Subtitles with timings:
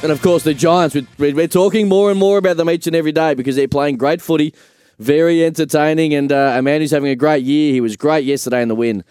[0.00, 2.94] And of course, the Giants, we're, we're talking more and more about them each and
[2.94, 4.54] every day because they're playing great footy,
[5.00, 7.72] very entertaining, and uh, a man who's having a great year.
[7.72, 9.02] He was great yesterday in the win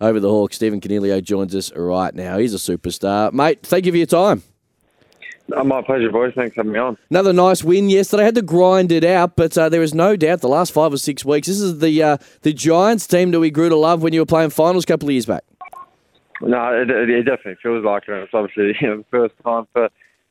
[0.00, 0.56] over the Hawks.
[0.56, 2.38] Stephen Coniglio joins us right now.
[2.38, 3.30] He's a superstar.
[3.34, 4.42] Mate, thank you for your time.
[5.52, 6.32] Oh, my pleasure, boys.
[6.34, 6.96] Thanks for having me on.
[7.10, 8.24] Another nice win yesterday.
[8.24, 10.96] Had to grind it out, but uh, there is no doubt the last five or
[10.96, 11.48] six weeks.
[11.48, 14.26] This is the uh, the Giants team that we grew to love when you were
[14.26, 15.44] playing finals a couple of years back.
[16.40, 18.14] No, it, it definitely feels like it.
[18.14, 19.90] It's obviously you know, the first time for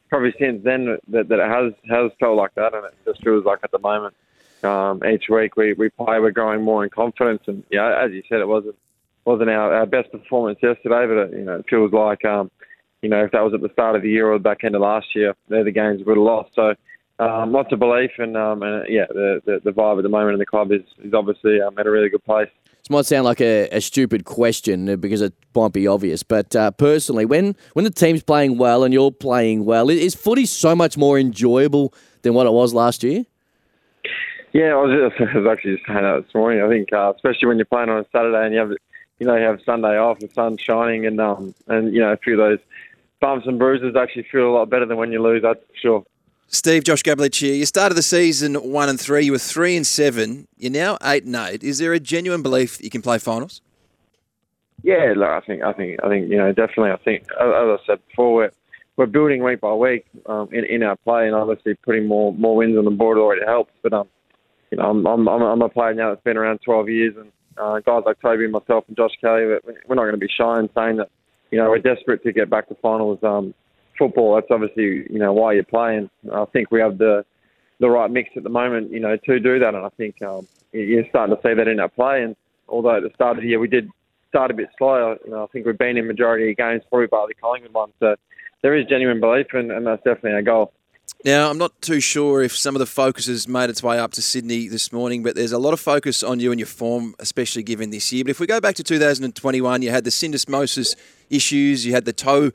[0.10, 3.46] probably since then that, that it has has felt like that, and it just feels
[3.46, 4.16] like at the moment.
[4.62, 8.24] Um, each week we, we play, we're growing more in confidence, and yeah, as you
[8.28, 8.76] said, it wasn't
[9.24, 12.52] wasn't our, our best performance yesterday, but it, you know it feels like um,
[13.02, 14.76] you know if that was at the start of the year or the back end
[14.76, 16.52] of last year, they're the games we would have lost.
[16.56, 16.74] So
[17.20, 20.34] um, lots of belief, and, um, and yeah, the, the, the vibe at the moment
[20.34, 22.50] in the club is is obviously um, at a really good place.
[22.92, 26.72] Might sound like a, a stupid question uh, because it might be obvious, but uh,
[26.72, 30.98] personally, when when the team's playing well and you're playing well, is footy so much
[30.98, 33.26] more enjoyable than what it was last year?
[34.54, 36.64] Yeah, I was, just, I was actually just saying that this morning.
[36.64, 38.72] I think, uh, especially when you're playing on a Saturday and you have,
[39.20, 42.18] you know, you have Sunday off, the sun's shining, and um, and you know, a
[42.18, 42.60] few of those
[43.20, 45.44] bumps and bruises actually feel a lot better than when you lose.
[45.44, 46.06] That's for sure.
[46.52, 47.54] Steve, Josh Gabelich here.
[47.54, 49.24] You started the season one and three.
[49.24, 50.48] You were three and seven.
[50.58, 51.64] You're now eight and eight.
[51.64, 53.62] Is there a genuine belief that you can play finals?
[54.82, 56.92] Yeah, look, I think, I think, I think, you know, definitely.
[56.92, 58.52] I think, as I said before, we're,
[58.98, 62.56] we're building week by week um, in, in our play, and obviously putting more more
[62.56, 63.72] wins on the board already helps.
[63.84, 64.08] But um,
[64.72, 67.80] you know, I'm I'm I'm a player now that's been around 12 years, and uh,
[67.80, 70.98] guys like Toby, myself, and Josh Kelly, we're not going to be shy in saying
[70.98, 71.10] that.
[71.52, 73.20] You know, we're desperate to get back to finals.
[73.24, 73.54] Um,
[74.00, 76.10] football, that's obviously you know why you're playing.
[76.34, 77.24] I think we have the
[77.80, 80.48] the right mix at the moment, you know, to do that, and I think um,
[80.72, 82.24] you're starting to see that in our play.
[82.24, 82.36] And
[82.68, 83.90] although at the start of the year we did
[84.30, 87.08] start a bit slower, you know, I think we've been in majority of games, probably
[87.08, 87.92] by the Collingwood one.
[88.00, 88.16] So
[88.62, 90.74] there is genuine belief, and, and that's definitely our goal.
[91.26, 94.12] Now, I'm not too sure if some of the focus has made its way up
[94.14, 97.16] to Sydney this morning, but there's a lot of focus on you and your form,
[97.20, 98.24] especially given this year.
[98.24, 100.96] But if we go back to 2021, you had the syndesmosis
[101.30, 102.52] issues, you had the toe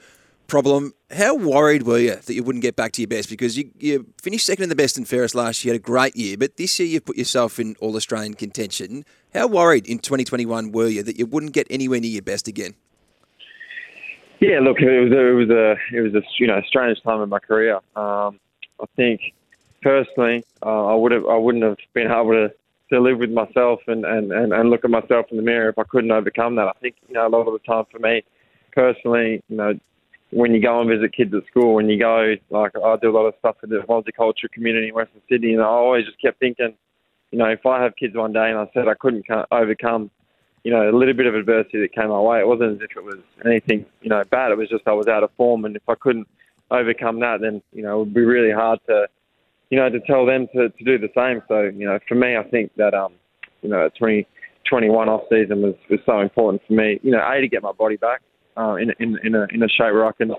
[0.47, 0.93] problem.
[1.11, 3.29] How worried were you that you wouldn't get back to your best?
[3.29, 6.17] Because you, you finished second in the best and fairest last year, had a great
[6.17, 9.05] year, but this year you've put yourself in All Australian contention.
[9.33, 12.75] How worried in 2021 were you that you wouldn't get anywhere near your best again?
[14.41, 17.23] Yeah, look, it was a, it was a it was a you know strange time
[17.23, 17.77] in my career.
[17.97, 18.39] Um,
[18.81, 19.33] I think
[19.81, 22.53] personally, uh, I would have I wouldn't have been able to,
[22.91, 25.79] to live with myself and, and, and, and look at myself in the mirror if
[25.79, 26.69] I couldn't overcome that.
[26.69, 28.23] I think you know a lot of the time for me
[28.75, 29.79] personally, you know,
[30.35, 33.17] when you go and visit kids at school, when you go, like I do a
[33.17, 36.41] lot of stuff with the multicultural community in Western Sydney, and I always just kept
[36.41, 36.75] thinking,
[37.31, 40.11] you know, if I have kids one day and I said I couldn't overcome,
[40.65, 42.97] you know, a little bit of adversity that came my way, it wasn't as if
[42.97, 44.51] it was anything, you know, bad.
[44.51, 46.27] It was just I was out of form, and if I couldn't
[46.69, 49.07] overcome that, then you know, it would be really hard to,
[49.71, 51.43] you know, to tell them to, to do the same.
[51.47, 53.13] So, you know, for me, I think that, um,
[53.63, 56.99] you know, 2021 off season was was so important for me.
[57.05, 58.21] You know, a to get my body back
[58.57, 60.31] uh, in, in, in, a, in a shape where I can,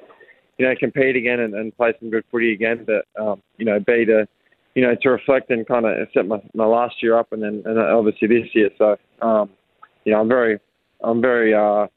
[0.57, 2.85] you know, compete again and, and play some good footy again.
[2.85, 4.27] But, um, you know, B, to,
[4.75, 7.63] you know, to reflect and kind of set my, my last year up and then
[7.65, 8.69] and obviously this year.
[8.77, 9.49] So, um,
[10.03, 10.59] you know, I'm very,
[11.03, 11.87] I'm very, uh,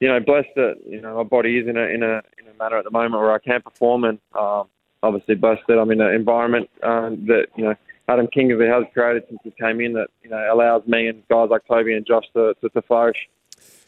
[0.00, 2.58] you know, blessed that, you know, my body is in a, in a, in a
[2.58, 4.68] manner at the moment where I can perform and, um,
[5.02, 7.74] obviously blessed that I'm in an environment, um, that, you know,
[8.08, 11.48] Adam Kingsley has created since he came in that, you know, allows me and guys
[11.50, 13.16] like Toby and Josh to, to, to flourish.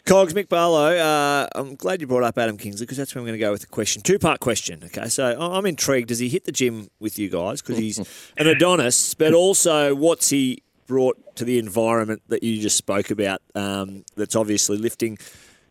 [0.07, 3.27] Cogs, Mick Barlow, uh, I'm glad you brought up Adam Kingsley because that's where I'm
[3.27, 4.03] going to go with the question.
[4.03, 4.83] Two part question.
[4.85, 6.09] Okay, so I'm intrigued.
[6.09, 7.63] Does he hit the gym with you guys?
[7.63, 7.99] Because he's
[8.37, 13.41] an Adonis, but also what's he brought to the environment that you just spoke about
[13.55, 15.17] um, that's obviously lifting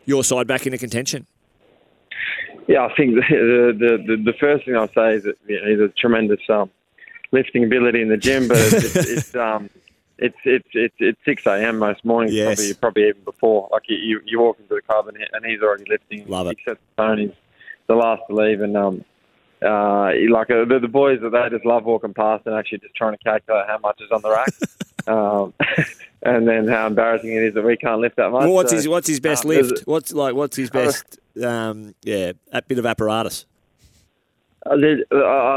[0.05, 1.27] your side back into contention?
[2.67, 5.69] Yeah, I think the the, the, the first thing I'll say is that you know,
[5.69, 6.71] he's a tremendous um,
[7.31, 9.69] lifting ability in the gym, but it's, it's, it's um,
[10.23, 11.79] it's it's it's it's six a.m.
[11.79, 12.33] most mornings.
[12.33, 12.55] Yes.
[12.55, 13.67] Probably probably even before.
[13.71, 16.25] Like you, you walk into the club and, he, and he's already lifting.
[16.27, 16.57] Love it.
[16.57, 17.31] Except Tony's
[17.87, 19.03] the last to leave, and um,
[19.61, 22.95] uh, like uh, the, the boys that they just love walking past and actually just
[22.95, 24.53] trying to calculate how much is on the rack.
[25.07, 25.53] um,
[26.23, 28.43] and then how embarrassing it is that we can't lift that much.
[28.43, 29.81] Well, what's So, his What's his best um, lift?
[29.85, 31.19] What's like What's his best?
[31.43, 33.45] Um, yeah, a bit of apparatus.
[34.69, 35.15] I, did, I,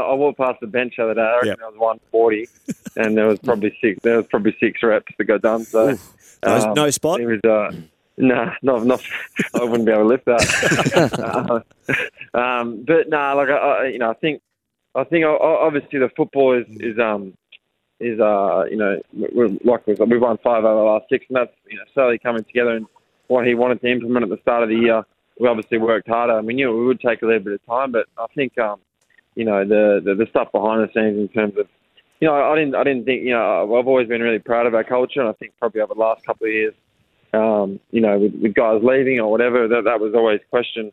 [0.09, 1.21] I walked past the bench the other day.
[1.21, 1.59] I reckon Yep.
[1.59, 1.77] it was
[2.11, 2.49] 140,
[2.97, 3.99] and there was probably six.
[4.03, 5.65] There was probably six reps that got done.
[5.65, 5.97] So
[6.45, 7.19] No, no spot?
[7.21, 7.71] It was uh,
[8.17, 9.01] nah, not not.
[9.53, 11.63] I wouldn't be able to lift that.
[12.33, 14.41] uh, um, but nah, like I, I, you know, I think
[14.95, 17.33] I think obviously the football is is um
[17.99, 18.99] is uh you know
[19.63, 22.19] like we've, we've won five out of the last six, and that's you know slowly
[22.19, 22.75] coming together.
[22.75, 22.85] And
[23.27, 25.03] what he wanted to implement at the start of the year,
[25.39, 26.41] we obviously worked harder.
[26.41, 28.79] We knew it would take a little bit of time, but I think um
[29.37, 31.67] you know the the, the stuff behind the scenes in terms of
[32.19, 34.73] you know I didn't I didn't think you know I've always been really proud of
[34.73, 36.73] our culture, and I think probably over the last couple of years,
[37.33, 40.91] um, you know with, with guys leaving or whatever, that that was always questioned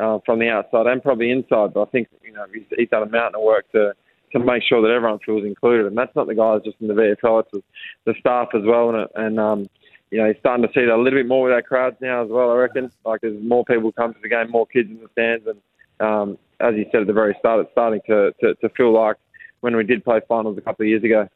[0.00, 1.72] uh, from the outside and probably inside.
[1.72, 3.92] But I think you know he's, he's done a mountain of work to
[4.32, 6.94] to make sure that everyone feels included, and that's not the guys just in the
[6.94, 7.62] VFL; it's the,
[8.06, 8.90] the staff as well.
[8.90, 9.68] And and um,
[10.10, 12.24] you know he's starting to see that a little bit more with our crowds now
[12.24, 12.50] as well.
[12.50, 15.46] I reckon like there's more people come to the game, more kids in the stands,
[15.46, 15.60] and
[16.00, 19.16] um, as you said at the very start, it's starting to, to, to feel like
[19.60, 21.28] when we did play finals a couple of years ago.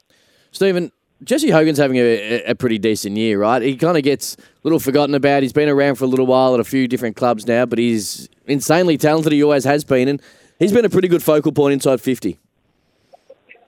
[0.51, 0.91] Stephen,
[1.23, 3.61] Jesse Hogan's having a, a pretty decent year, right?
[3.61, 5.43] He kind of gets a little forgotten about.
[5.43, 8.29] He's been around for a little while at a few different clubs now, but he's
[8.47, 9.33] insanely talented.
[9.33, 10.21] He always has been, and
[10.57, 12.39] he's been a pretty good focal point inside 50.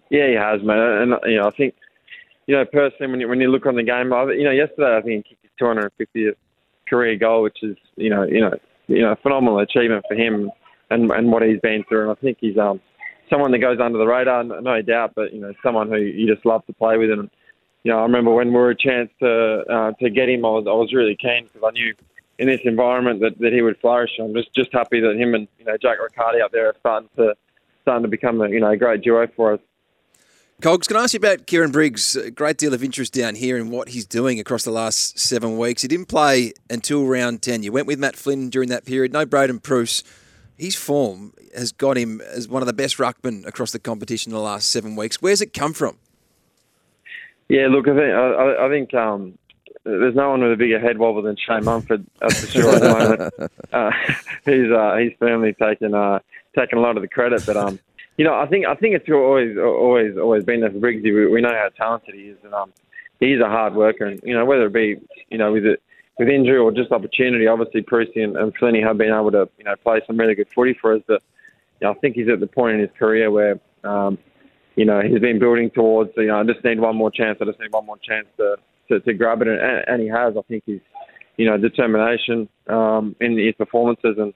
[0.10, 0.78] Yeah, he has, man.
[0.78, 1.76] And you know, I think
[2.48, 4.98] you know personally when you when you look on the game, I, you know, yesterday
[4.98, 6.36] I think he kicked his 250th
[6.90, 8.52] career goal, which is you know you know
[8.88, 10.52] you know a phenomenal achievement for him
[10.92, 12.04] and and what he's been through.
[12.04, 12.80] And I think he's um
[13.30, 16.46] someone that goes under the radar, no doubt, but you know someone who you just
[16.46, 17.10] love to play with.
[17.10, 17.30] And
[17.84, 20.50] you know, I remember when we were a chance to uh, to get him, I
[20.50, 21.94] was I was really keen because I knew
[22.38, 24.12] in this environment that, that he would flourish.
[24.20, 27.10] I'm just just happy that him and you know Jack Riccardi up there are starting
[27.16, 27.36] to
[27.84, 29.60] starting to become a you know a great duo for us.
[30.62, 32.16] Cogs, can I ask you about Kieran Briggs?
[32.16, 35.58] A great deal of interest down here in what he's doing across the last seven
[35.58, 35.82] weeks.
[35.82, 37.64] He didn't play until round 10.
[37.64, 39.12] You went with Matt Flynn during that period.
[39.12, 40.04] No Braydon Preuss.
[40.62, 44.36] His form has got him as one of the best ruckmen across the competition in
[44.36, 45.20] the last seven weeks.
[45.20, 45.98] Where's it come from?
[47.50, 49.40] Yeah, look, I think I, I- think um,
[49.86, 52.06] there's no one with a bigger head wobble than Shane Mumford.
[52.20, 52.76] That's for sure.
[52.76, 53.92] At the moment, uh,
[54.46, 56.20] he's uh, he's firmly taken uh,
[56.56, 57.44] taken a lot of the credit.
[57.44, 57.80] But um,
[58.18, 61.06] you know, I think I think it's always always always been there for Briggsy.
[61.06, 62.72] We, we know how talented he is, and um,
[63.20, 64.06] he's a hard worker.
[64.06, 64.98] And you know, whether it be
[65.32, 65.82] you know with it
[66.22, 69.66] with injury or just opportunity, obviously Prusy and, and Flinney have been able to you
[69.66, 71.02] know play some really good footy for us.
[71.08, 71.24] But
[71.80, 74.20] you know, I think he's at the point in his career where um,
[74.76, 77.40] you know, he's been building towards, you know, I just need one more chance.
[77.42, 78.56] I just need one more chance to,
[78.90, 79.48] to, to grab it.
[79.48, 80.36] And, and he has.
[80.38, 80.80] I think he's,
[81.38, 84.18] you know, determination um, in his performances.
[84.18, 84.34] And,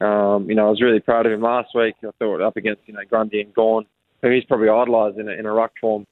[0.00, 1.94] um, you know, I was really proud of him last week.
[2.02, 3.86] I thought up against, you know, Grundy and Gawn,
[4.22, 6.06] who he's probably idolised in a, in a ruck form,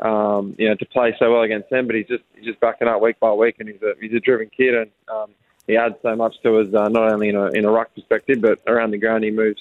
[0.00, 1.86] um, you know, to play so well against them.
[1.86, 3.56] But he's just he's just backing up week by week.
[3.58, 4.74] And he's a, he's a driven kid.
[4.74, 5.30] And um,
[5.66, 8.40] he adds so much to us, uh, not only in a, in a ruck perspective,
[8.40, 9.60] but around the ground he moves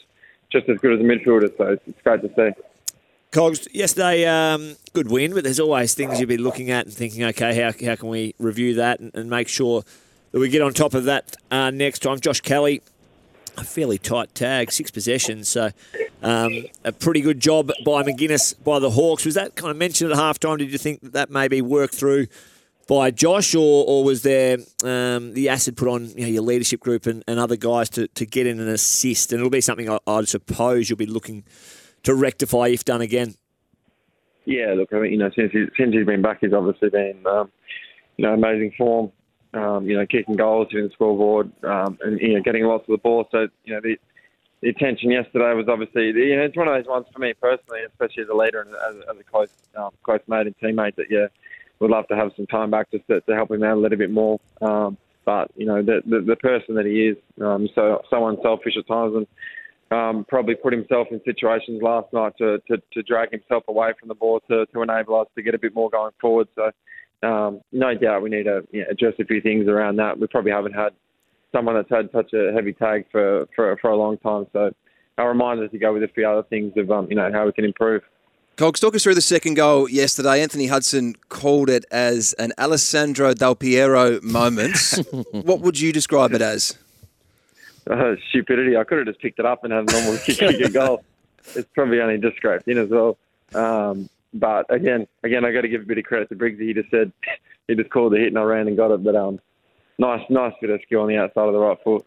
[0.52, 1.56] just as good as a midfielder.
[1.58, 2.62] So it's, it's great to see.
[3.32, 7.24] Cogs, yesterday, um, good win, but there's always things you'll be looking at and thinking,
[7.24, 9.84] okay, how, how can we review that and, and make sure
[10.32, 12.20] that we get on top of that uh, next time?
[12.20, 12.84] Josh Kelly,
[13.58, 15.72] a fairly tight tag, six possessions, so
[16.24, 19.26] um, a pretty good job by Maginness by the Hawks.
[19.26, 20.58] Was that kind of mentioned at halftime?
[20.58, 22.28] Did you think that, that maybe worked through
[22.88, 26.80] by Josh, or, or was there um, the acid put on you know, your leadership
[26.80, 29.32] group and, and other guys to, to get in an assist?
[29.32, 31.44] And it'll be something I, I'd suppose you'll be looking
[32.04, 33.36] to rectify if done again.
[34.46, 37.26] Yeah, look, I mean, you know, since he, since he's been back, he's obviously been,
[37.26, 37.52] um,
[38.18, 39.12] you know, amazing form.
[39.54, 42.94] Um, you know, kicking goals, hitting the scoreboard, um, and you know, getting lots of
[42.94, 43.28] the ball.
[43.32, 43.98] So, you know, the,
[44.64, 47.82] the attention yesterday was obviously, you know, it's one of those ones for me personally,
[47.86, 50.96] especially as a leader and as, as a close, um, close mate and teammate.
[50.96, 51.28] That yeah,
[51.80, 53.98] would love to have some time back just to, to help him out a little
[53.98, 54.40] bit more.
[54.62, 58.78] Um, but you know, the, the the person that he is, um, so so unselfish
[58.78, 59.28] at times, and
[59.92, 64.08] um, probably put himself in situations last night to, to, to drag himself away from
[64.08, 66.48] the ball to, to enable us to get a bit more going forward.
[66.56, 66.72] So,
[67.28, 70.20] um, no doubt we need to you know, address a few things around that.
[70.20, 70.94] We probably haven't had
[71.54, 74.48] someone that's had such a heavy tag for, for, for a long time.
[74.54, 74.74] So,
[75.18, 77.52] our reminders to go with a few other things of um, you know how we
[77.52, 78.02] can improve.
[78.56, 80.42] Cogs, talk us through the second goal yesterday.
[80.42, 84.78] Anthony Hudson called it as an Alessandro Del Piero moment.
[85.32, 86.78] what would you describe it as?
[87.90, 88.78] uh, stupidity.
[88.78, 91.04] I could have just picked it up and had a normal kick kick a goal.
[91.56, 93.18] It's probably only just scraped in as well.
[93.54, 96.62] Um, but again, again, I got to give a bit of credit to Briggsy.
[96.62, 97.12] He just said
[97.68, 99.04] he just called the hit and I ran and got it.
[99.04, 99.40] But um,
[99.98, 102.06] nice, nice bit of skill on the outside of the right foot.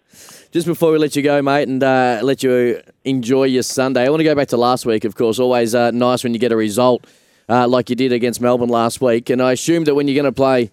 [0.51, 4.11] Just before we let you go, mate, and uh, let you enjoy your Sunday, I
[4.11, 5.39] want to go back to last week, of course.
[5.39, 7.07] Always uh, nice when you get a result
[7.49, 9.31] uh, like you did against Melbourne last week.
[9.31, 10.71] And I assume that when you're going to play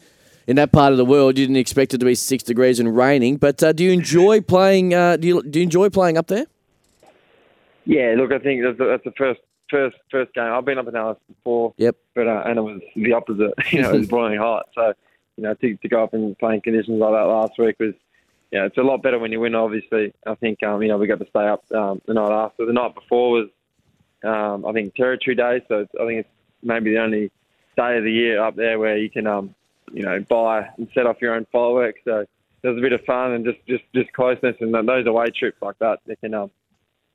[0.48, 2.96] in that part of the world, you didn't expect it to be six degrees and
[2.96, 3.38] raining.
[3.38, 4.93] But uh, do you enjoy playing?
[4.93, 6.46] Uh, do you do you enjoy playing up there?
[7.86, 10.51] Yeah, look, I think that's the, that's the first first first game.
[10.51, 11.74] I've been up in Alice before.
[11.77, 11.96] Yep.
[12.15, 13.53] But uh, and it was the opposite.
[13.72, 14.67] You know, it was boiling hot.
[14.75, 14.93] So
[15.38, 17.94] you know, to, to go up in conditions like that last week was.
[18.52, 19.56] Yeah, it's a lot better when you win.
[19.56, 22.68] Obviously, I think um, you know we got to stay up um, the night after.
[22.68, 23.50] The night before was,
[24.24, 25.66] um, I think, Territory Day.
[25.68, 26.30] So I think it's
[26.62, 27.32] maybe the only
[27.75, 29.56] day of the year up there where you can, um,
[29.92, 32.02] you know, buy and set off your own fireworks.
[32.06, 32.25] So
[32.62, 34.56] there's a bit of fun and just just just closeness.
[34.60, 36.52] And those away trips like that, they can um,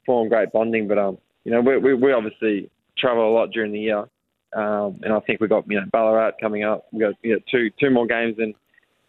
[0.05, 0.89] form great bonding.
[0.89, 4.09] But um, you know, we, we we obviously travel a lot during the year,
[4.55, 6.87] um, and I think we've got you know Ballarat coming up.
[6.93, 8.55] We got you know, two two more games in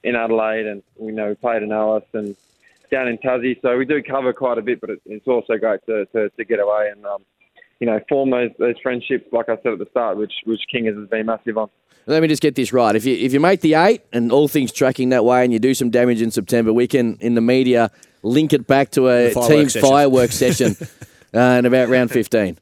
[0.03, 2.35] in Adelaide, and we know we played in Alice and
[2.91, 3.61] down in Tassie.
[3.61, 6.45] So we do cover quite a bit, but it, it's also great to, to, to
[6.45, 7.23] get away and um,
[7.79, 9.31] you know form those those friendships.
[9.31, 11.69] Like I said at the start, which which King has been massive on.
[12.05, 12.95] Let me just get this right.
[12.95, 15.59] If you if you make the eight and all things tracking that way, and you
[15.59, 17.91] do some damage in September, we can in the media
[18.23, 19.89] link it back to a The fireworks team session.
[19.89, 20.75] fireworks session
[21.33, 22.57] uh, in about round fifteen.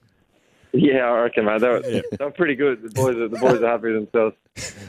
[0.77, 1.61] Yeah, I reckon, mate.
[1.61, 2.81] They were, they were pretty good.
[2.83, 4.35] The boys are the boys are happy with themselves.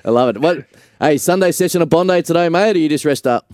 [0.04, 0.40] I love it.
[0.40, 0.66] What?
[1.00, 3.50] Hey, Sunday session of Bondi today, mate, or you just rest up?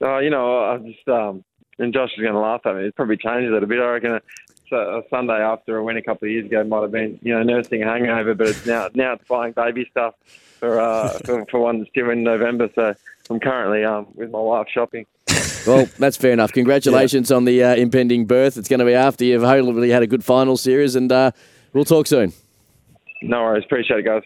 [0.00, 1.44] Uh, you know, I just um,
[1.78, 2.86] and Josh is going to laugh at me.
[2.86, 3.80] It probably changes it a bit.
[3.80, 4.20] I reckon.
[4.68, 7.34] So a Sunday after a win a couple of years ago might have been, you
[7.34, 10.14] know, nursing a hangover, but it's now now it's buying baby stuff
[10.58, 12.70] for uh, for, for one that's due in November.
[12.74, 12.94] So
[13.28, 15.06] I'm currently um, with my wife shopping.
[15.66, 16.52] Well, that's fair enough.
[16.52, 18.56] Congratulations on the uh, impending birth.
[18.56, 21.30] It's going to be after you've hopefully had a good final series, and uh,
[21.72, 22.32] we'll talk soon.
[23.22, 23.64] No worries.
[23.64, 24.22] Appreciate it, guys.